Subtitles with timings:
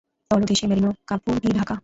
[0.31, 1.75] তলদেশ মেরিনো কাপড় দিয়ে ঢাকা।